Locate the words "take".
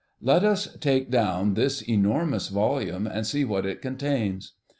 0.79-1.11